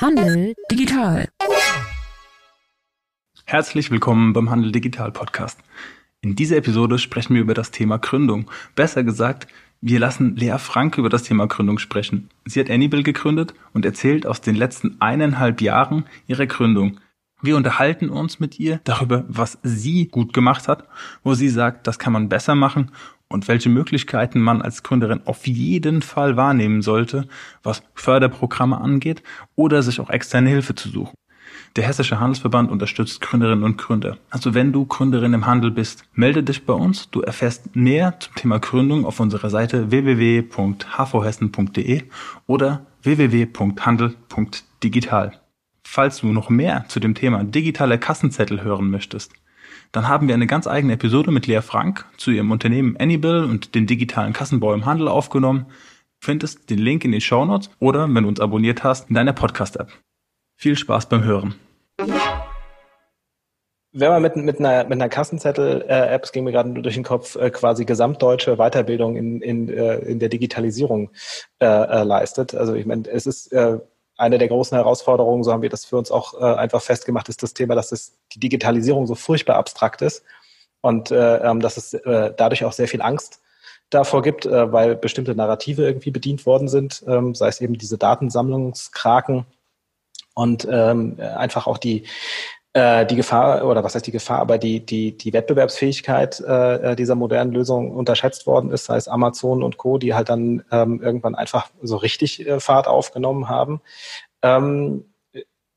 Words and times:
Handel 0.00 0.54
digital. 0.70 1.28
Herzlich 3.44 3.90
willkommen 3.90 4.32
beim 4.32 4.48
Handel 4.48 4.72
Digital 4.72 5.12
Podcast. 5.12 5.60
In 6.22 6.34
dieser 6.34 6.56
Episode 6.56 6.98
sprechen 6.98 7.34
wir 7.34 7.42
über 7.42 7.52
das 7.52 7.70
Thema 7.70 7.98
Gründung. 7.98 8.50
Besser 8.74 9.04
gesagt, 9.04 9.46
wir 9.82 9.98
lassen 9.98 10.36
Lea 10.36 10.56
Frank 10.56 10.96
über 10.96 11.10
das 11.10 11.24
Thema 11.24 11.48
Gründung 11.48 11.78
sprechen. 11.78 12.30
Sie 12.46 12.60
hat 12.60 12.70
Anybill 12.70 13.02
gegründet 13.02 13.52
und 13.74 13.84
erzählt 13.84 14.26
aus 14.26 14.40
den 14.40 14.54
letzten 14.54 14.98
eineinhalb 15.02 15.60
Jahren 15.60 16.06
ihrer 16.26 16.46
Gründung. 16.46 16.98
Wir 17.42 17.56
unterhalten 17.56 18.10
uns 18.10 18.40
mit 18.40 18.60
ihr 18.60 18.80
darüber, 18.84 19.24
was 19.28 19.58
sie 19.62 20.08
gut 20.08 20.32
gemacht 20.32 20.68
hat, 20.68 20.84
wo 21.22 21.34
sie 21.34 21.48
sagt, 21.48 21.86
das 21.86 21.98
kann 21.98 22.12
man 22.12 22.28
besser 22.28 22.54
machen 22.54 22.90
und 23.28 23.48
welche 23.48 23.68
Möglichkeiten 23.68 24.40
man 24.40 24.60
als 24.60 24.82
Gründerin 24.82 25.20
auf 25.24 25.46
jeden 25.46 26.02
Fall 26.02 26.36
wahrnehmen 26.36 26.82
sollte, 26.82 27.28
was 27.62 27.82
Förderprogramme 27.94 28.78
angeht 28.78 29.22
oder 29.54 29.82
sich 29.82 30.00
auch 30.00 30.10
externe 30.10 30.50
Hilfe 30.50 30.74
zu 30.74 30.88
suchen. 30.88 31.14
Der 31.76 31.86
Hessische 31.86 32.18
Handelsverband 32.18 32.68
unterstützt 32.70 33.20
Gründerinnen 33.20 33.64
und 33.64 33.76
Gründer. 33.78 34.16
Also 34.30 34.54
wenn 34.54 34.72
du 34.72 34.86
Gründerin 34.86 35.34
im 35.34 35.46
Handel 35.46 35.70
bist, 35.70 36.02
melde 36.14 36.42
dich 36.42 36.66
bei 36.66 36.72
uns. 36.72 37.08
Du 37.10 37.22
erfährst 37.22 37.76
mehr 37.76 38.18
zum 38.18 38.34
Thema 38.34 38.58
Gründung 38.58 39.04
auf 39.04 39.20
unserer 39.20 39.50
Seite 39.50 39.92
www.hvhessen.de 39.92 42.02
oder 42.46 42.86
www.handel.digital. 43.02 45.40
Falls 45.92 46.20
du 46.20 46.28
noch 46.28 46.50
mehr 46.50 46.84
zu 46.86 47.00
dem 47.00 47.16
Thema 47.16 47.42
digitale 47.42 47.98
Kassenzettel 47.98 48.62
hören 48.62 48.90
möchtest, 48.90 49.32
dann 49.90 50.06
haben 50.06 50.28
wir 50.28 50.36
eine 50.36 50.46
ganz 50.46 50.68
eigene 50.68 50.92
Episode 50.92 51.32
mit 51.32 51.48
Lea 51.48 51.62
Frank 51.62 52.06
zu 52.16 52.30
ihrem 52.30 52.52
Unternehmen 52.52 52.96
Anybill 52.96 53.42
und 53.42 53.74
den 53.74 53.88
digitalen 53.88 54.32
Kassenbau 54.32 54.72
im 54.72 54.86
Handel 54.86 55.08
aufgenommen. 55.08 55.66
Findest 56.20 56.70
den 56.70 56.78
Link 56.78 57.04
in 57.04 57.10
den 57.10 57.20
Show 57.20 57.44
Notes 57.44 57.70
oder, 57.80 58.02
wenn 58.04 58.22
du 58.22 58.28
uns 58.28 58.38
abonniert 58.38 58.84
hast, 58.84 59.08
in 59.08 59.16
deiner 59.16 59.32
Podcast-App. 59.32 59.90
Viel 60.56 60.76
Spaß 60.76 61.08
beim 61.08 61.24
Hören. 61.24 61.56
Wenn 63.92 64.10
man 64.10 64.22
mit, 64.22 64.36
mit 64.36 64.60
einer, 64.60 64.84
mit 64.84 64.92
einer 64.92 65.08
Kassenzettel-App, 65.08 66.22
es 66.22 66.30
ging 66.30 66.44
mir 66.44 66.52
gerade 66.52 66.72
durch 66.82 66.94
den 66.94 67.02
Kopf, 67.02 67.34
äh, 67.34 67.50
quasi 67.50 67.84
gesamtdeutsche 67.84 68.58
Weiterbildung 68.58 69.16
in, 69.16 69.40
in, 69.40 69.68
äh, 69.68 69.96
in 69.96 70.20
der 70.20 70.28
Digitalisierung 70.28 71.10
äh, 71.58 71.66
äh, 71.66 72.04
leistet. 72.04 72.54
Also 72.54 72.74
ich 72.74 72.86
meine, 72.86 73.08
es 73.08 73.26
ist 73.26 73.52
äh, 73.52 73.80
eine 74.20 74.38
der 74.38 74.48
großen 74.48 74.76
Herausforderungen, 74.76 75.42
so 75.42 75.52
haben 75.52 75.62
wir 75.62 75.70
das 75.70 75.84
für 75.84 75.96
uns 75.96 76.10
auch 76.10 76.34
äh, 76.34 76.44
einfach 76.44 76.82
festgemacht, 76.82 77.28
ist 77.28 77.42
das 77.42 77.54
Thema, 77.54 77.74
dass 77.74 77.90
es 77.90 78.18
die 78.34 78.40
Digitalisierung 78.40 79.06
so 79.06 79.14
furchtbar 79.14 79.56
abstrakt 79.56 80.02
ist 80.02 80.22
und 80.82 81.10
äh, 81.10 81.36
ähm, 81.38 81.60
dass 81.60 81.76
es 81.76 81.94
äh, 81.94 82.32
dadurch 82.36 82.64
auch 82.64 82.72
sehr 82.72 82.88
viel 82.88 83.02
Angst 83.02 83.40
davor 83.88 84.22
gibt, 84.22 84.46
äh, 84.46 84.72
weil 84.72 84.94
bestimmte 84.94 85.34
Narrative 85.34 85.82
irgendwie 85.82 86.10
bedient 86.10 86.46
worden 86.46 86.68
sind, 86.68 87.02
ähm, 87.08 87.34
sei 87.34 87.48
es 87.48 87.60
eben 87.60 87.78
diese 87.78 87.98
Datensammlungskraken 87.98 89.46
und 90.34 90.68
ähm, 90.70 91.18
einfach 91.18 91.66
auch 91.66 91.78
die 91.78 92.04
äh, 92.72 93.04
die 93.06 93.16
Gefahr 93.16 93.66
oder 93.66 93.82
was 93.82 93.94
heißt 93.94 94.06
die 94.06 94.12
Gefahr, 94.12 94.38
aber 94.38 94.58
die 94.58 94.84
die 94.84 95.16
die 95.16 95.32
Wettbewerbsfähigkeit 95.32 96.40
äh, 96.40 96.94
dieser 96.96 97.14
modernen 97.16 97.52
Lösung 97.52 97.90
unterschätzt 97.90 98.46
worden 98.46 98.70
ist, 98.70 98.84
sei 98.84 98.96
es 98.96 99.08
Amazon 99.08 99.62
und 99.62 99.76
Co, 99.76 99.98
die 99.98 100.14
halt 100.14 100.28
dann 100.28 100.64
ähm, 100.70 101.02
irgendwann 101.02 101.34
einfach 101.34 101.70
so 101.82 101.96
richtig 101.96 102.46
äh, 102.46 102.60
Fahrt 102.60 102.86
aufgenommen 102.86 103.48
haben. 103.48 103.80
Ähm, 104.42 105.04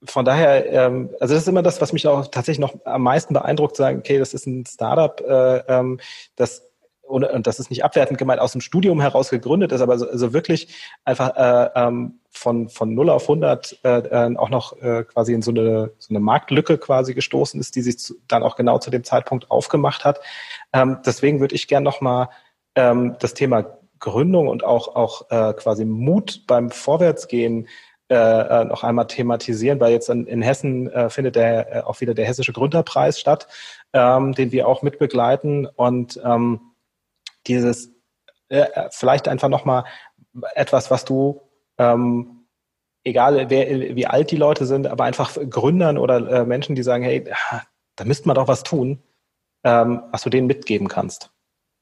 von 0.06 0.26
daher, 0.26 0.72
ähm, 0.72 1.10
also 1.20 1.34
das 1.34 1.44
ist 1.44 1.48
immer 1.48 1.64
das, 1.64 1.82
was 1.82 1.94
mich 1.94 2.08
auch 2.08 2.28
tatsächlich 2.28 2.60
noch 2.60 2.76
am 2.86 3.04
meisten 3.04 3.34
beeindruckt, 3.34 3.76
sagen, 3.76 4.00
okay, 4.00 4.20
das 4.20 4.34
ist 4.34 4.46
ein 4.46 4.66
Startup, 4.66 5.20
äh, 5.22 5.58
ähm, 5.68 6.00
das 6.36 6.70
und, 7.04 7.26
und 7.26 7.48
das 7.48 7.60
ist 7.60 7.70
nicht 7.70 7.84
abwertend 7.84 8.18
gemeint, 8.18 8.42
aus 8.42 8.54
dem 8.54 8.62
Studium 8.62 9.02
heraus 9.02 9.30
gegründet 9.30 9.72
ist, 9.72 9.82
aber 9.82 9.98
so, 9.98 10.10
also 10.10 10.34
wirklich 10.34 10.74
einfach 11.06 11.36
äh, 11.36 11.70
ähm, 11.76 12.20
von, 12.32 12.70
von 12.70 12.94
0 12.94 13.10
auf 13.10 13.24
100 13.24 13.80
äh, 13.84 14.36
auch 14.36 14.50
noch 14.50 14.82
äh, 14.82 15.04
quasi 15.04 15.34
in 15.34 15.42
so 15.42 15.52
eine, 15.52 15.92
so 16.00 16.10
eine 16.10 16.20
Marktlücke 16.20 16.78
quasi 16.78 17.14
gestoßen 17.14 17.60
ist, 17.60 17.76
die 17.76 17.82
sich 17.82 18.00
zu, 18.00 18.16
dann 18.28 18.42
auch 18.42 18.56
genau 18.56 18.80
zu 18.80 18.90
dem 18.90 19.04
Zeitpunkt 19.04 19.52
aufgemacht 19.52 20.06
hat. 20.06 20.22
Ähm, 20.72 20.98
deswegen 21.06 21.40
würde 21.40 21.56
ich 21.56 21.68
gern 21.68 21.84
nochmal 21.84 22.30
ähm, 22.76 23.16
das 23.20 23.34
Thema 23.34 23.78
Gründung 24.00 24.48
und 24.48 24.64
auch, 24.64 24.96
auch 24.96 25.30
äh, 25.30 25.54
quasi 25.54 25.86
Mut 25.86 26.44
beim 26.48 26.72
Vorwärtsgehen 26.72 27.68
äh, 28.10 28.16
äh, 28.16 28.66
noch 28.66 28.84
einmal 28.84 29.08
thematisieren, 29.08 29.80
weil 29.80 29.94
jetzt 29.94 30.10
in, 30.10 30.28
in 30.28 30.42
Hessen 30.42 30.92
äh, 30.92 31.10
findet 31.10 31.36
der, 31.36 31.76
äh, 31.76 31.82
auch 31.82 32.02
wieder 32.02 32.14
der 32.14 32.26
Hessische 32.26 32.52
Gründerpreis 32.52 33.20
statt, 33.20 33.48
ähm, 33.94 34.34
den 34.34 34.52
wir 34.52 34.68
auch 34.68 34.82
mitbegleiten 34.82 35.68
und 35.68 36.20
ähm, 36.24 36.73
dieses 37.48 37.92
äh, 38.50 38.90
vielleicht 38.92 39.28
einfach 39.28 39.50
nochmal 39.50 39.86
etwas, 40.56 40.92
was 40.92 41.06
du, 41.06 41.42
ähm, 41.78 42.48
egal 43.04 43.50
wer, 43.50 43.96
wie 43.96 44.08
alt 44.08 44.32
die 44.32 44.38
Leute 44.38 44.66
sind, 44.66 44.88
aber 44.88 45.04
einfach 45.04 45.38
Gründern 45.50 45.98
oder 45.98 46.18
äh, 46.30 46.46
Menschen, 46.46 46.76
die 46.76 46.84
sagen, 46.84 47.04
hey, 47.04 47.24
da 47.96 48.06
müsste 48.06 48.28
man 48.28 48.36
doch 48.36 48.48
was 48.48 48.64
tun, 48.64 49.02
ähm, 49.64 50.04
was 50.12 50.24
du 50.24 50.30
denen 50.30 50.48
mitgeben 50.48 50.88
kannst. 50.88 51.32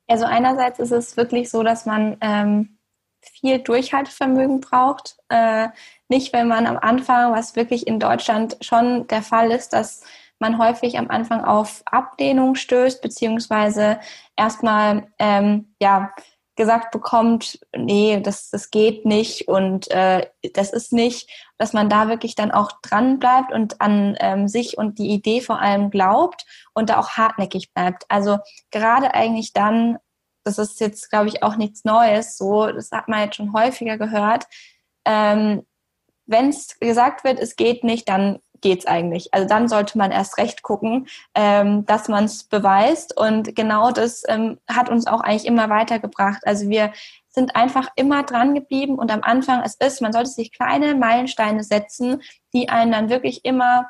Also 0.08 0.26
einerseits 0.26 0.80
ist 0.80 0.92
es 0.92 1.16
wirklich 1.16 1.50
so, 1.50 1.64
dass 1.64 1.86
man 1.86 2.18
ähm, 2.22 2.78
viel 3.22 3.60
Durchhaltevermögen 3.60 4.60
braucht. 4.60 5.18
Äh, 5.30 5.70
nicht, 6.10 6.34
wenn 6.34 6.48
man 6.48 6.66
am 6.66 6.78
Anfang, 6.78 7.32
was 7.34 7.56
wirklich 7.56 7.88
in 7.88 8.00
Deutschland 8.00 8.58
schon 8.62 9.08
der 9.08 9.22
Fall 9.22 9.52
ist, 9.52 9.74
dass 9.74 10.04
man 10.42 10.58
häufig 10.58 10.98
am 10.98 11.10
Anfang 11.10 11.44
auf 11.44 11.82
Ablehnung 11.86 12.56
stößt, 12.56 13.02
beziehungsweise 13.02 14.00
erstmal 14.36 15.08
ähm, 15.20 15.74
ja 15.82 16.12
gesagt 16.56 16.92
bekommt, 16.92 17.60
nee, 17.76 18.20
das, 18.22 18.50
das 18.50 18.72
geht 18.72 19.06
nicht 19.06 19.48
und 19.48 19.90
äh, 19.90 20.28
das 20.54 20.74
ist 20.74 20.92
nicht, 20.92 21.30
dass 21.58 21.74
man 21.74 21.90
da 21.90 22.10
wirklich 22.10 22.36
dann 22.36 22.52
auch 22.52 22.72
dran 22.82 23.20
bleibt 23.20 23.54
und 23.54 23.80
an 23.80 24.18
ähm, 24.20 24.48
sich 24.48 24.78
und 24.78 25.00
die 25.00 25.10
Idee 25.10 25.42
vor 25.42 25.60
allem 25.60 25.90
glaubt 25.90 26.46
und 26.74 26.90
da 26.90 27.00
auch 27.00 27.12
hartnäckig 27.12 27.74
bleibt. 27.74 28.04
Also 28.10 28.38
gerade 28.70 29.14
eigentlich 29.14 29.54
dann, 29.54 29.98
das 30.44 30.58
ist 30.58 30.80
jetzt, 30.82 31.10
glaube 31.10 31.30
ich, 31.30 31.42
auch 31.42 31.56
nichts 31.56 31.86
Neues, 31.86 32.38
so, 32.38 32.68
das 32.68 32.92
hat 32.92 33.08
man 33.08 33.22
jetzt 33.22 33.38
schon 33.38 33.54
häufiger 33.54 33.98
gehört, 33.98 34.46
ähm, 35.06 35.66
wenn 36.28 36.50
es 36.50 36.80
gesagt 36.80 37.24
wird, 37.24 37.40
es 37.40 37.56
geht 37.56 37.84
nicht, 37.84 38.08
dann 38.08 38.40
geht's 38.62 38.86
eigentlich. 38.86 39.34
Also 39.34 39.48
dann 39.48 39.68
sollte 39.68 39.98
man 39.98 40.12
erst 40.12 40.38
recht 40.38 40.62
gucken, 40.62 41.08
ähm, 41.36 41.86
dass 41.86 42.08
man 42.08 42.26
es 42.26 42.44
beweist. 42.44 43.18
Und 43.18 43.56
genau 43.56 43.92
das 43.92 44.24
ähm, 44.28 44.60
hat 44.70 44.90
uns 44.90 45.08
auch 45.08 45.22
eigentlich 45.22 45.46
immer 45.46 45.70
weitergebracht. 45.70 46.42
Also 46.46 46.70
wir 46.70 46.94
sind 47.30 47.56
einfach 47.56 47.90
immer 47.96 48.24
dran 48.24 48.56
geblieben 48.56 48.96
und 48.96 49.12
am 49.12 49.24
Anfang 49.24 49.62
es 49.62 49.76
ist, 49.76 50.02
man 50.02 50.14
sollte 50.14 50.30
sich 50.30 50.52
kleine 50.52 50.96
Meilensteine 50.96 51.64
setzen, 51.64 52.22
die 52.54 52.70
einen 52.70 52.92
dann 52.92 53.10
wirklich 53.10 53.46
immer 53.46 53.88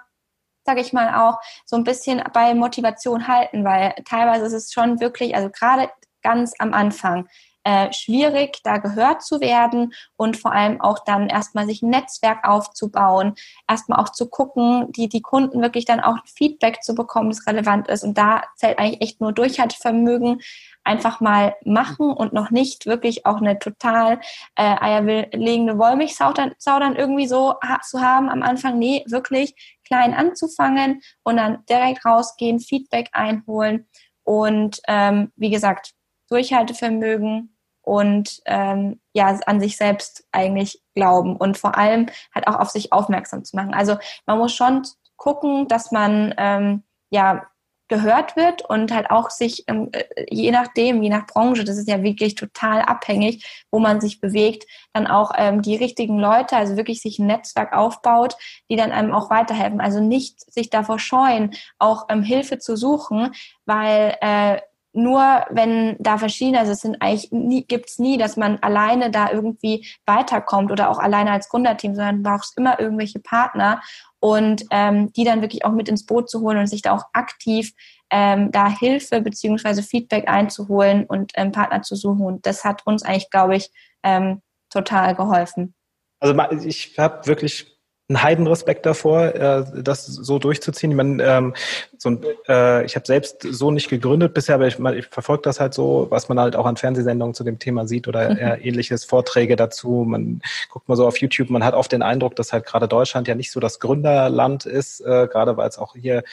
sage 0.64 0.82
ich 0.82 0.94
mal 0.94 1.16
auch 1.16 1.40
so 1.66 1.76
ein 1.76 1.84
bisschen 1.84 2.22
bei 2.34 2.54
Motivation 2.54 3.28
halten, 3.28 3.66
weil 3.66 3.96
teilweise 4.06 4.46
ist 4.46 4.54
es 4.54 4.72
schon 4.72 5.00
wirklich, 5.00 5.36
also 5.36 5.50
gerade 5.50 5.90
ganz 6.22 6.54
am 6.60 6.74
Anfang, 6.74 7.28
äh, 7.64 7.92
schwierig, 7.94 8.60
da 8.64 8.78
gehört 8.78 9.24
zu 9.24 9.40
werden 9.40 9.94
und 10.18 10.38
vor 10.38 10.52
allem 10.52 10.82
auch 10.82 11.00
dann 11.00 11.30
erstmal 11.30 11.66
sich 11.66 11.82
ein 11.82 11.90
Netzwerk 11.90 12.48
aufzubauen, 12.48 13.36
erstmal 13.70 14.00
auch 14.00 14.10
zu 14.10 14.30
gucken, 14.30 14.92
die, 14.92 15.10
die 15.10 15.22
Kunden 15.22 15.62
wirklich 15.62 15.86
dann 15.86 16.00
auch 16.00 16.18
Feedback 16.26 16.84
zu 16.84 16.96
bekommen, 16.96 17.30
das 17.30 17.46
relevant 17.46 17.88
ist. 17.88 18.04
Und 18.04 18.18
da 18.18 18.44
zählt 18.56 18.80
eigentlich 18.80 19.02
echt 19.02 19.22
nur 19.22 19.32
Durchhaltevermögen, 19.32 20.42
einfach 20.84 21.22
mal 21.22 21.56
machen 21.64 22.12
und 22.12 22.34
noch 22.34 22.50
nicht 22.50 22.88
wirklich 22.88 23.26
auch 23.26 23.38
eine 23.38 23.60
total 23.60 24.20
äh, 24.56 24.76
eierlegende 24.80 25.78
Wollmilchsau 25.78 26.34
dann, 26.34 26.54
dann 26.66 26.96
irgendwie 26.96 27.28
so 27.28 27.56
ha 27.64 27.80
zu 27.82 28.02
haben 28.02 28.30
am 28.30 28.42
Anfang. 28.42 28.80
Nee, 28.80 29.04
wirklich 29.08 29.54
klein 29.86 30.14
anzufangen 30.14 31.02
und 31.24 31.38
dann 31.38 31.64
direkt 31.70 32.06
rausgehen, 32.06 32.60
Feedback 32.60 33.10
einholen 33.12 33.88
und 34.24 34.80
ähm, 34.88 35.32
wie 35.36 35.50
gesagt, 35.50 35.94
Durchhaltevermögen 36.32 37.56
und 37.82 38.42
ähm, 38.46 39.00
ja 39.14 39.40
an 39.46 39.60
sich 39.60 39.78
selbst 39.78 40.26
eigentlich 40.32 40.82
glauben 40.96 41.36
und 41.36 41.58
vor 41.58 41.78
allem 41.78 42.08
halt 42.34 42.48
auch 42.48 42.60
auf 42.60 42.70
sich 42.70 42.94
aufmerksam 42.94 43.44
zu 43.44 43.56
machen. 43.56 43.74
Also 43.74 43.98
man 44.26 44.38
muss 44.38 44.54
schon 44.54 44.84
gucken, 45.18 45.68
dass 45.68 45.92
man 45.92 46.34
ähm, 46.38 46.84
ja 47.10 47.48
gehört 47.92 48.38
wird 48.38 48.62
und 48.70 48.94
halt 48.94 49.12
auch 49.12 49.30
sich 49.30 49.66
ähm, 49.68 49.90
äh, 49.92 50.06
je 50.30 50.52
nachdem, 50.52 51.04
je 51.04 51.10
nach 51.10 51.28
Branche, 51.28 51.66
das 51.66 51.78
ist 51.78 51.90
ja 51.90 52.02
wirklich 52.02 52.36
total 52.36 52.82
abhängig, 52.82 53.66
wo 53.70 53.80
man 53.80 54.00
sich 54.00 54.22
bewegt, 54.22 54.66
dann 54.94 55.08
auch 55.08 55.34
ähm, 55.36 55.62
die 55.62 55.76
richtigen 55.76 56.18
Leute, 56.18 56.56
also 56.56 56.78
wirklich 56.78 57.02
sich 57.02 57.20
ein 57.20 57.28
Netzwerk 57.28 57.74
aufbaut, 57.74 58.38
die 58.70 58.78
dann 58.78 58.94
einem 58.94 59.14
auch 59.14 59.30
weiterhelfen. 59.30 59.82
Also 59.82 60.00
nicht 60.00 60.40
sich 60.52 60.70
davor 60.70 61.00
scheuen, 61.00 61.52
auch 61.80 62.06
ähm, 62.08 62.24
Hilfe 62.24 62.60
zu 62.60 62.78
suchen, 62.78 63.34
weil 63.66 64.16
äh, 64.22 64.62
nur 64.94 65.46
wenn 65.50 65.96
da 66.00 66.18
verschiedene, 66.18 66.60
also 66.60 66.74
es 66.74 66.82
sind 66.82 67.02
eigentlich 67.02 67.32
nie, 67.32 67.66
gibt's 67.66 67.98
nie, 67.98 68.18
dass 68.18 68.38
man 68.38 68.60
alleine 68.62 69.10
da 69.10 69.32
irgendwie 69.32 69.88
weiterkommt 70.06 70.72
oder 70.72 70.90
auch 70.90 71.00
alleine 71.00 71.32
als 71.32 71.50
Gründerteam, 71.50 71.96
sondern 71.96 72.24
brauchst 72.24 72.58
immer 72.58 72.80
irgendwelche 72.80 73.20
Partner 73.20 73.82
und 74.20 74.64
ähm, 74.72 75.12
die 75.14 75.24
dann 75.24 75.42
wirklich 75.42 75.66
auch 75.66 75.72
mit 75.72 75.88
ins 75.88 76.06
Boot 76.06 76.30
zu 76.30 76.42
holen 76.42 76.58
und 76.58 76.68
sich 76.68 76.82
da 76.82 76.92
auch 76.92 77.06
aktiv 77.14 77.74
ähm, 78.12 78.52
da 78.52 78.70
Hilfe 78.70 79.22
beziehungsweise 79.22 79.82
Feedback 79.82 80.28
einzuholen 80.28 81.06
und 81.06 81.32
ähm, 81.36 81.52
Partner 81.52 81.82
zu 81.82 81.96
suchen. 81.96 82.26
Und 82.26 82.46
das 82.46 82.66
hat 82.66 82.86
uns 82.86 83.04
eigentlich, 83.04 83.30
glaube 83.30 83.56
ich, 83.56 83.72
ähm, 84.04 84.42
total 84.70 85.16
geholfen. 85.16 85.74
Also 86.20 86.36
ich 86.66 87.00
habe 87.00 87.26
wirklich 87.26 87.71
einen 88.12 88.24
Heidenrespekt 88.24 88.86
davor, 88.86 89.34
äh, 89.36 89.64
das 89.82 90.06
so 90.06 90.40
durchzuziehen. 90.40 90.92
Ich, 90.92 90.98
meine, 90.98 91.24
ähm, 91.24 91.54
so 91.98 92.10
ein, 92.10 92.26
äh, 92.48 92.86
ich 92.86 92.96
habe 92.96 93.06
selbst 93.06 93.42
so 93.42 93.72
nicht 93.72 93.90
gegründet 93.90 94.34
bisher, 94.34 94.56
aber 94.56 94.68
ich, 94.68 94.80
ich 94.80 95.06
verfolge 95.08 95.44
das 95.44 95.60
halt 95.60 95.74
so, 95.74 96.08
was 96.10 96.30
man 96.30 96.40
halt 96.40 96.56
auch 96.56 96.66
an 96.66 96.78
Fernsehsendungen 96.78 97.34
zu 97.34 97.44
dem 97.44 97.60
Thema 97.60 97.88
sieht 97.88 98.08
oder 98.08 98.32
mhm. 98.32 98.62
ähnliches, 98.62 99.06
Vorträge 99.06 99.56
dazu. 99.56 100.06
Man 100.08 100.42
guckt 100.70 100.90
mal 100.90 100.96
so 100.96 101.08
auf 101.08 101.18
YouTube, 101.18 101.50
man 101.50 101.64
hat 101.64 101.74
oft 101.74 101.92
den 101.92 102.02
Eindruck, 102.02 102.36
dass 102.36 102.54
halt 102.54 102.66
gerade 102.66 102.88
Deutschland 102.88 103.28
ja 103.28 103.36
nicht 103.36 103.52
so 103.52 103.60
das 103.60 103.80
Gründerland 103.80 104.66
ist, 104.66 105.02
äh, 105.02 105.28
gerade 105.28 105.58
weil 105.58 105.70
es 105.70 105.78
auch 105.78 105.96
hier 105.96 106.24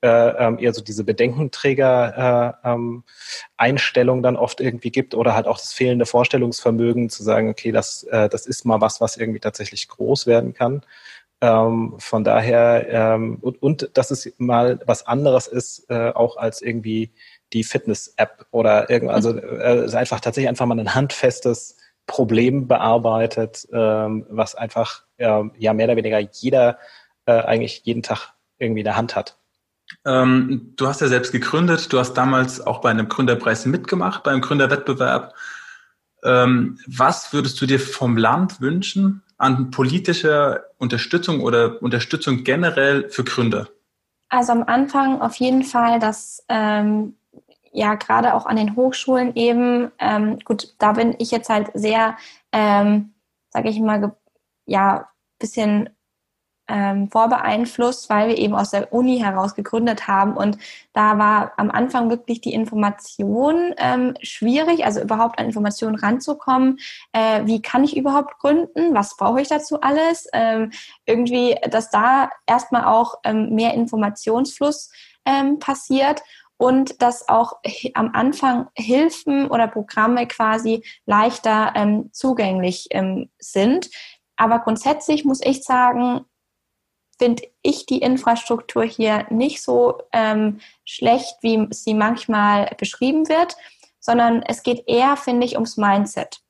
äh, 0.00 0.46
ähm, 0.46 0.58
eher 0.58 0.72
so 0.72 0.80
diese 0.80 1.02
Bedenkenträger 1.02 2.54
äh, 2.64 2.68
ähm, 2.70 3.02
Einstellung 3.56 4.22
dann 4.22 4.36
oft 4.36 4.60
irgendwie 4.60 4.90
gibt 4.90 5.14
oder 5.14 5.34
halt 5.34 5.46
auch 5.46 5.58
das 5.58 5.72
fehlende 5.72 6.06
Vorstellungsvermögen 6.06 7.10
zu 7.10 7.24
sagen, 7.24 7.48
okay, 7.48 7.72
das, 7.72 8.04
äh, 8.04 8.28
das 8.28 8.46
ist 8.46 8.64
mal 8.64 8.80
was, 8.80 9.00
was 9.00 9.16
irgendwie 9.16 9.40
tatsächlich 9.40 9.88
groß 9.88 10.26
werden 10.28 10.54
kann. 10.54 10.82
Ähm, 11.40 11.94
von 11.98 12.24
daher, 12.24 12.86
ähm, 12.88 13.38
und, 13.40 13.62
und 13.62 13.90
dass 13.94 14.10
es 14.10 14.32
mal 14.38 14.80
was 14.86 15.06
anderes 15.06 15.46
ist, 15.46 15.88
äh, 15.88 16.10
auch 16.10 16.36
als 16.36 16.62
irgendwie 16.62 17.12
die 17.52 17.62
Fitness-App 17.62 18.46
oder 18.50 18.90
irgend, 18.90 19.10
also 19.10 19.36
äh, 19.36 19.88
einfach 19.94 20.20
tatsächlich 20.20 20.48
einfach 20.48 20.66
mal 20.66 20.78
ein 20.78 20.94
handfestes 20.94 21.76
Problem 22.06 22.66
bearbeitet, 22.66 23.68
ähm, 23.72 24.26
was 24.28 24.56
einfach 24.56 25.04
äh, 25.18 25.44
ja 25.58 25.72
mehr 25.72 25.86
oder 25.86 25.96
weniger 25.96 26.18
jeder 26.18 26.78
äh, 27.26 27.32
eigentlich 27.32 27.82
jeden 27.84 28.02
Tag 28.02 28.32
irgendwie 28.58 28.80
in 28.80 28.86
der 28.86 28.96
Hand 28.96 29.14
hat. 29.14 29.38
Ähm, 30.04 30.72
du 30.76 30.88
hast 30.88 31.00
ja 31.00 31.06
selbst 31.06 31.30
gegründet, 31.32 31.92
du 31.92 31.98
hast 31.98 32.14
damals 32.14 32.60
auch 32.60 32.80
bei 32.80 32.90
einem 32.90 33.08
Gründerpreis 33.08 33.64
mitgemacht, 33.64 34.24
beim 34.24 34.40
Gründerwettbewerb. 34.40 35.34
Ähm, 36.24 36.78
was 36.86 37.32
würdest 37.32 37.60
du 37.60 37.66
dir 37.66 37.78
vom 37.78 38.16
Land 38.16 38.60
wünschen 38.60 39.22
an 39.38 39.70
politischer 39.70 40.64
Unterstützung 40.78 41.40
oder 41.40 41.80
Unterstützung 41.82 42.44
generell 42.44 43.08
für 43.08 43.24
Gründer? 43.24 43.68
Also 44.28 44.52
am 44.52 44.64
Anfang 44.64 45.22
auf 45.22 45.36
jeden 45.36 45.62
Fall, 45.62 46.00
dass 46.00 46.44
ähm, 46.48 47.16
ja 47.72 47.94
gerade 47.94 48.34
auch 48.34 48.46
an 48.46 48.56
den 48.56 48.76
Hochschulen 48.76 49.34
eben, 49.34 49.90
ähm, 49.98 50.38
gut, 50.40 50.74
da 50.78 50.92
bin 50.92 51.14
ich 51.18 51.30
jetzt 51.30 51.48
halt 51.48 51.70
sehr, 51.74 52.16
ähm, 52.52 53.14
sage 53.50 53.70
ich 53.70 53.80
mal, 53.80 54.14
ja, 54.66 55.08
bisschen 55.38 55.88
ähm, 56.68 57.10
vorbeeinflusst, 57.10 58.08
weil 58.10 58.28
wir 58.28 58.38
eben 58.38 58.54
aus 58.54 58.70
der 58.70 58.92
Uni 58.92 59.18
heraus 59.18 59.54
gegründet 59.54 60.06
haben. 60.06 60.36
Und 60.36 60.58
da 60.92 61.18
war 61.18 61.52
am 61.56 61.70
Anfang 61.70 62.10
wirklich 62.10 62.40
die 62.40 62.52
Information 62.52 63.74
ähm, 63.78 64.14
schwierig, 64.22 64.84
also 64.84 65.00
überhaupt 65.00 65.38
an 65.38 65.46
Informationen 65.46 65.96
ranzukommen. 65.96 66.78
Äh, 67.12 67.46
wie 67.46 67.62
kann 67.62 67.84
ich 67.84 67.96
überhaupt 67.96 68.38
gründen? 68.38 68.94
Was 68.94 69.16
brauche 69.16 69.40
ich 69.40 69.48
dazu 69.48 69.80
alles? 69.80 70.28
Ähm, 70.32 70.70
irgendwie, 71.06 71.56
dass 71.70 71.90
da 71.90 72.30
erstmal 72.46 72.84
auch 72.84 73.16
ähm, 73.24 73.54
mehr 73.54 73.74
Informationsfluss 73.74 74.90
ähm, 75.24 75.58
passiert 75.58 76.22
und 76.58 77.00
dass 77.00 77.28
auch 77.28 77.54
am 77.94 78.10
Anfang 78.12 78.68
Hilfen 78.76 79.48
oder 79.48 79.68
Programme 79.68 80.26
quasi 80.26 80.84
leichter 81.06 81.72
ähm, 81.76 82.10
zugänglich 82.12 82.88
ähm, 82.90 83.30
sind. 83.38 83.90
Aber 84.36 84.58
grundsätzlich 84.58 85.24
muss 85.24 85.40
ich 85.42 85.62
sagen, 85.62 86.24
finde 87.18 87.42
ich 87.62 87.86
die 87.86 87.98
Infrastruktur 87.98 88.84
hier 88.84 89.26
nicht 89.30 89.62
so 89.62 89.98
ähm, 90.12 90.60
schlecht, 90.84 91.36
wie 91.42 91.66
sie 91.70 91.94
manchmal 91.94 92.70
beschrieben 92.78 93.28
wird, 93.28 93.56
sondern 94.00 94.42
es 94.42 94.62
geht 94.62 94.84
eher, 94.86 95.16
finde 95.16 95.46
ich, 95.46 95.54
ums 95.54 95.76
Mindset. 95.76 96.40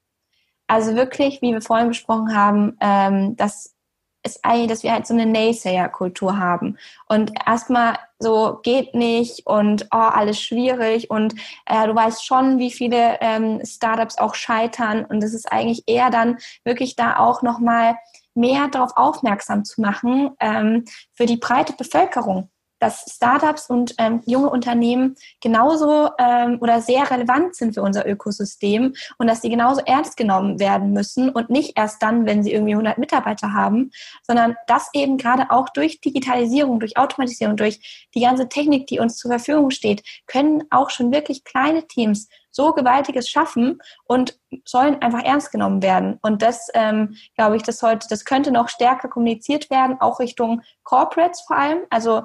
Also 0.67 0.95
wirklich, 0.95 1.41
wie 1.41 1.53
wir 1.53 1.63
vorhin 1.63 1.89
besprochen 1.89 2.37
haben, 2.37 2.77
ähm, 2.81 3.37
dass 3.37 3.75
es 4.23 4.41
dass 4.43 4.83
wir 4.83 4.93
halt 4.93 5.07
so 5.07 5.15
eine 5.15 5.27
Naysayer-Kultur 5.27 6.39
haben 6.39 6.77
und 7.09 7.33
erstmal 7.47 7.99
so 8.19 8.59
geht 8.63 8.95
nicht 8.95 9.47
und 9.47 9.87
oh, 9.93 9.97
alles 9.97 10.41
schwierig 10.41 11.09
und 11.09 11.35
äh, 11.67 11.87
du 11.87 11.95
weißt 11.95 12.27
schon, 12.27 12.59
wie 12.59 12.73
viele 12.73 13.19
ähm, 13.21 13.61
Startups 13.65 14.19
auch 14.19 14.35
scheitern 14.35 15.05
und 15.05 15.23
es 15.23 15.35
ist 15.35 15.51
eigentlich 15.51 15.85
eher 15.87 16.11
dann 16.11 16.39
wirklich 16.65 16.97
da 16.97 17.19
auch 17.19 17.43
nochmal 17.43 17.97
mehr 18.39 18.69
darauf 18.69 18.93
aufmerksam 18.97 19.65
zu 19.65 19.81
machen 19.81 20.31
ähm, 20.41 20.85
für 21.15 21.27
die 21.27 21.37
breite 21.37 21.75
Bevölkerung, 21.75 22.51
dass 22.79 23.05
Startups 23.15 23.69
und 23.69 23.95
ähm, 23.99 24.23
junge 24.27 24.51
Unternehmen 24.51 25.17
genauso 25.41 26.11
ähm, 26.19 26.59
oder 26.61 26.81
sehr 26.81 27.11
relevant 27.11 27.55
sind 27.55 27.75
für 27.75 27.83
unser 27.83 28.07
Ökosystem 28.07 28.95
und 29.19 29.27
dass 29.27 29.43
sie 29.43 29.51
genauso 29.51 29.81
ernst 29.85 30.17
genommen 30.17 30.61
werden 30.61 30.93
müssen 30.93 31.31
und 31.31 31.51
nicht 31.51 31.77
erst 31.77 32.03
dann, 32.03 32.27
wenn 32.27 32.43
sie 32.43 32.53
irgendwie 32.53 32.73
100 32.73 32.99
Mitarbeiter 32.99 33.53
haben, 33.53 33.91
sondern 34.23 34.57
dass 34.67 34.91
eben 34.95 35.19
gerade 35.19 35.51
auch 35.51 35.69
durch 35.71 36.01
Digitalisierung, 36.01 36.81
durch 36.81 36.97
Automatisierung, 36.97 37.57
durch 37.57 38.09
die 38.15 38.21
ganze 38.21 38.49
Technik, 38.49 38.87
die 38.87 39.01
uns 39.01 39.17
zur 39.17 39.31
Verfügung 39.31 39.71
steht, 39.71 40.03
können 40.27 40.65
auch 40.71 40.91
schon 40.91 41.13
wirklich 41.13 41.45
kleine 41.45 41.87
Teams 41.87 42.29
so 42.51 42.73
Gewaltiges 42.73 43.29
schaffen 43.29 43.79
und 44.05 44.39
sollen 44.65 45.01
einfach 45.01 45.23
ernst 45.23 45.53
genommen 45.53 45.83
werden. 45.83 46.19
Und 46.23 46.43
das, 46.43 46.69
ähm, 46.75 47.15
glaube 47.37 47.57
ich, 47.57 47.63
das 47.63 47.79
sollte, 47.79 48.09
das 48.09 48.25
könnte 48.25 48.51
noch 48.51 48.69
stärker 48.69 49.09
kommuniziert 49.09 49.71
werden, 49.71 50.01
auch 50.01 50.19
Richtung 50.19 50.63
Corporates 50.83 51.43
vor 51.43 51.57
allem. 51.57 51.79
Also 51.91 52.23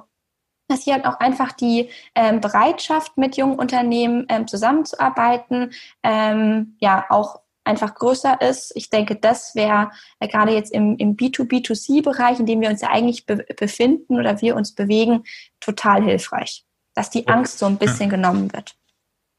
dass 0.67 0.83
hier 0.83 1.07
auch 1.07 1.19
einfach 1.19 1.51
die 1.51 1.89
ähm, 2.15 2.41
Bereitschaft 2.41 3.17
mit 3.17 3.37
jungen 3.37 3.57
Unternehmen 3.57 4.25
ähm, 4.29 4.47
zusammenzuarbeiten, 4.47 5.71
ähm, 6.03 6.75
ja 6.79 7.05
auch 7.09 7.41
einfach 7.63 7.95
größer 7.95 8.41
ist. 8.41 8.71
Ich 8.75 8.89
denke, 8.89 9.15
das 9.15 9.55
wäre 9.55 9.91
äh, 10.19 10.27
gerade 10.27 10.53
jetzt 10.53 10.73
im, 10.73 10.97
im 10.97 11.15
B2B2C-Bereich, 11.15 12.39
in 12.39 12.45
dem 12.45 12.61
wir 12.61 12.69
uns 12.69 12.81
ja 12.81 12.89
eigentlich 12.89 13.25
be 13.25 13.45
befinden 13.57 14.19
oder 14.19 14.41
wir 14.41 14.55
uns 14.55 14.73
bewegen, 14.73 15.23
total 15.59 16.03
hilfreich, 16.03 16.65
dass 16.93 17.09
die 17.09 17.27
Angst 17.27 17.59
so 17.59 17.65
ein 17.65 17.77
bisschen 17.77 18.09
genommen 18.09 18.51
wird. 18.53 18.75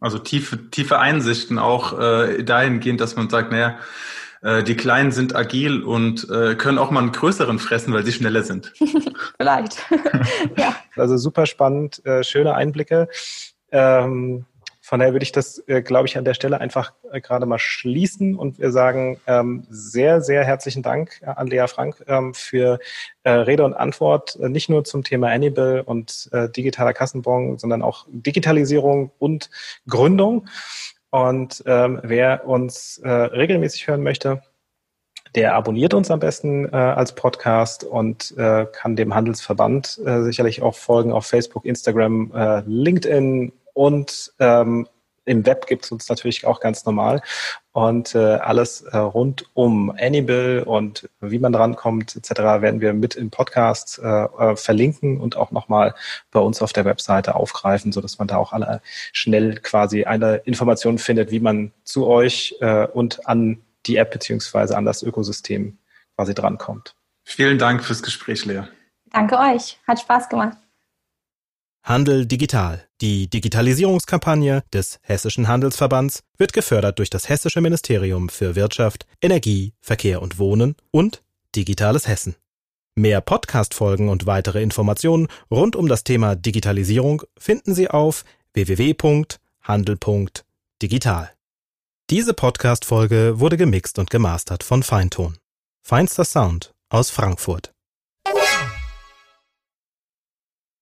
Also 0.01 0.19
tiefe, 0.19 0.71
tiefe 0.71 0.99
Einsichten 0.99 1.59
auch 1.59 1.99
äh, 1.99 2.43
dahingehend, 2.43 3.01
dass 3.01 3.17
man 3.17 3.31
sagt, 3.31 3.53
naja, 3.53 3.79
die 4.45 4.77
Kleinen 4.77 5.11
sind 5.11 5.35
agil 5.35 5.83
und 5.83 6.29
äh, 6.29 6.55
können 6.55 6.79
auch 6.79 6.91
mal 6.91 7.01
einen 7.01 7.13
größeren 7.13 7.59
fressen, 7.59 7.95
weil 7.95 8.05
sie 8.05 8.13
schneller 8.13 8.43
sind. 8.43 8.73
Vielleicht. 9.39 9.83
ja. 10.59 10.77
Also 10.97 11.17
super 11.17 11.47
spannend, 11.47 12.05
äh, 12.05 12.23
schöne 12.23 12.55
Einblicke. 12.55 13.09
Ähm, 13.73 14.45
von 14.87 15.01
daher 15.01 15.15
würde 15.15 15.25
ich 15.25 15.33
das, 15.33 15.67
äh, 15.67 15.81
glaube 15.81 16.09
ich, 16.09 16.19
an 16.19 16.27
der 16.27 16.35
Stelle 16.35 16.61
einfach 16.61 16.93
äh, 17.11 17.19
gerade 17.23 17.47
mal 17.47 17.59
schließen 17.59 18.37
und 18.37 18.59
wir 18.59 18.71
sagen 18.71 19.19
ähm, 19.27 19.67
sehr, 19.71 20.21
sehr 20.21 20.45
herzlichen 20.45 20.83
Dank 20.83 21.23
an 21.25 21.47
Lea 21.47 21.67
Frank 21.69 22.05
ähm, 22.07 22.35
für 22.35 22.79
äh, 23.23 23.31
Rede 23.31 23.65
und 23.65 23.73
Antwort, 23.73 24.37
äh, 24.37 24.51
nicht 24.51 24.69
nur 24.69 24.85
zum 24.85 25.03
Thema 25.03 25.31
Annibal 25.31 25.81
und 25.81 26.29
äh, 26.33 26.51
digitaler 26.51 26.93
Kassenbon, 26.93 27.59
sondern 27.59 27.81
auch 27.81 28.05
Digitalisierung 28.11 29.11
und 29.19 29.49
Gründung. 29.89 30.49
Und 31.15 31.63
ähm, 31.67 32.01
wer 32.03 32.45
uns 32.45 32.99
äh, 32.99 33.09
regelmäßig 33.09 33.87
hören 33.87 34.03
möchte, 34.03 34.43
der 35.37 35.55
abonniert 35.55 35.95
uns 35.95 36.11
am 36.11 36.19
besten 36.19 36.65
äh, 36.65 36.77
als 36.77 37.15
Podcast 37.15 37.85
und 37.85 38.37
äh, 38.37 38.67
kann 38.67 38.97
dem 38.97 39.15
Handelsverband 39.15 40.01
äh, 40.05 40.23
sicherlich 40.25 40.61
auch 40.61 40.75
folgen 40.75 41.13
auf 41.13 41.27
Facebook, 41.27 41.67
Instagram, 41.67 42.33
äh, 42.35 42.63
LinkedIn 42.67 43.53
und 43.75 44.33
ähm, 44.41 44.89
im 45.25 45.47
Web 45.47 45.67
gibt 45.67 45.85
es 45.85 45.93
uns 45.93 46.09
natürlich 46.09 46.47
auch 46.47 46.61
ganz 46.61 46.85
normal. 46.85 47.23
Und 47.73 48.15
äh, 48.15 48.19
alles 48.19 48.83
äh, 48.83 48.97
rund 48.97 49.47
um 49.55 49.91
Annibal 49.91 50.63
und 50.65 51.09
wie 51.21 51.41
man 51.41 51.53
drankommt 51.53 52.15
etc. 52.15 52.31
werden 52.61 52.81
wir 52.81 52.93
mit 52.93 53.17
im 53.17 53.31
Podcast 53.31 53.99
äh, 54.03 54.07
äh, 54.07 54.57
verlinken 54.57 55.21
und 55.21 55.37
auch 55.37 55.51
nochmal 55.51 55.95
bei 56.31 56.41
uns 56.41 56.63
auf 56.63 56.73
der 56.73 56.85
Webseite 56.85 57.35
aufgreifen, 57.35 57.91
so 57.91 58.01
dass 58.01 58.19
man 58.19 58.29
da 58.29 58.37
auch 58.37 58.53
alle 58.53 58.81
schnell 59.13 59.57
quasi 59.57 60.05
eine 60.05 60.37
Information 60.45 60.99
findet, 60.99 61.33
wie 61.33 61.41
man 61.41 61.73
zu 61.83 62.07
euch 62.07 62.55
äh, 62.61 62.87
und 62.87 63.27
an 63.27 63.61
die 63.87 63.97
App 63.97 64.13
beziehungsweise 64.13 64.77
an 64.77 64.85
das 64.85 65.03
Ökosystem 65.03 65.79
quasi 66.17 66.35
drankommt. 66.35 66.95
Vielen 67.25 67.59
Dank 67.59 67.83
fürs 67.83 68.03
Gespräch, 68.03 68.45
Lea. 68.45 68.65
Danke 69.11 69.39
euch. 69.39 69.79
Hat 69.87 70.01
Spaß 70.01 70.29
gemacht. 70.29 70.59
Handel 71.85 72.27
digital. 72.27 72.89
Die 73.03 73.29
Digitalisierungskampagne 73.29 74.65
des 74.73 74.99
Hessischen 75.03 75.49
Handelsverbands 75.49 76.23
wird 76.39 76.55
gefördert 76.55 76.99
durch 76.99 77.11
das 77.11 77.29
Hessische 77.29 77.61
Ministerium 77.61 78.31
für 78.31 78.57
Wirtschaft, 78.57 79.07
Energie, 79.21 79.75
Verkehr 79.83 80.23
und 80.23 80.39
Wohnen 80.39 80.77
und 80.91 81.23
Digitales 81.55 82.09
Hessen. 82.09 82.37
Mehr 82.95 83.21
Podcast-Folgen 83.21 84.09
und 84.09 84.25
weitere 84.25 84.63
Informationen 84.63 85.29
rund 85.51 85.77
um 85.77 85.87
das 85.87 86.05
Thema 86.05 86.37
Digitalisierung 86.37 87.21
finden 87.37 87.75
Sie 87.75 87.91
auf 87.91 88.25
www.handel.digital. 88.55 91.31
Diese 92.09 92.33
Podcast-Folge 92.33 93.41
wurde 93.41 93.59
gemixt 93.59 93.99
und 93.99 94.09
gemastert 94.11 94.63
von 94.63 94.83
Feinton. 94.83 95.37
Feinster 95.83 96.25
Sound 96.25 96.73
aus 96.89 97.11
Frankfurt. 97.11 97.74